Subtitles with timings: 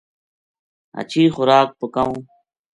[0.97, 2.17] ہچھی خوراک پکاؤں